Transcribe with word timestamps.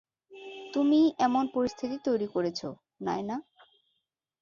তুমিই 0.73 1.07
এমন 1.19 1.43
পরিস্থিতি 1.47 1.97
তৈরি 2.03 2.27
করেছো, 2.27 2.67
নায়না। 3.01 3.35